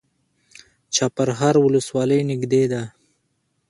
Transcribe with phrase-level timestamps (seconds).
[0.95, 2.81] چپرهار ولسوالۍ نږدې ده؟